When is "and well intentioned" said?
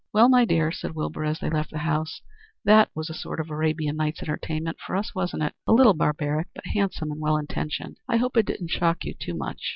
7.11-7.99